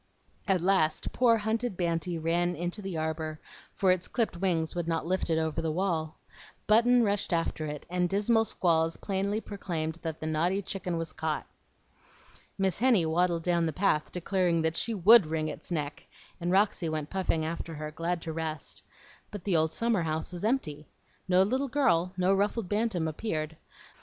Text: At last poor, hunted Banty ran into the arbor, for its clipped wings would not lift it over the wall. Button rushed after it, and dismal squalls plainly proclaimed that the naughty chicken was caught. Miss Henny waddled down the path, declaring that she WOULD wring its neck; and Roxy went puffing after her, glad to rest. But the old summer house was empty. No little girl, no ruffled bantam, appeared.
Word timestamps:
At 0.47 0.61
last 0.61 1.13
poor, 1.13 1.37
hunted 1.37 1.77
Banty 1.77 2.17
ran 2.17 2.55
into 2.55 2.81
the 2.81 2.97
arbor, 2.97 3.39
for 3.75 3.91
its 3.91 4.07
clipped 4.07 4.35
wings 4.35 4.73
would 4.73 4.87
not 4.87 5.05
lift 5.05 5.29
it 5.29 5.37
over 5.37 5.61
the 5.61 5.69
wall. 5.71 6.17
Button 6.65 7.03
rushed 7.03 7.31
after 7.31 7.67
it, 7.67 7.85
and 7.87 8.09
dismal 8.09 8.43
squalls 8.45 8.97
plainly 8.97 9.39
proclaimed 9.39 9.99
that 10.01 10.19
the 10.19 10.25
naughty 10.25 10.63
chicken 10.63 10.97
was 10.97 11.13
caught. 11.13 11.45
Miss 12.57 12.79
Henny 12.79 13.05
waddled 13.05 13.43
down 13.43 13.67
the 13.67 13.73
path, 13.73 14.11
declaring 14.11 14.63
that 14.63 14.75
she 14.75 14.95
WOULD 14.95 15.27
wring 15.27 15.49
its 15.49 15.69
neck; 15.69 16.07
and 16.39 16.51
Roxy 16.51 16.89
went 16.89 17.11
puffing 17.11 17.45
after 17.45 17.75
her, 17.75 17.91
glad 17.91 18.23
to 18.23 18.33
rest. 18.33 18.81
But 19.29 19.43
the 19.43 19.55
old 19.55 19.71
summer 19.71 20.01
house 20.01 20.33
was 20.33 20.43
empty. 20.43 20.87
No 21.27 21.43
little 21.43 21.67
girl, 21.67 22.11
no 22.17 22.33
ruffled 22.33 22.67
bantam, 22.67 23.07
appeared. 23.07 23.55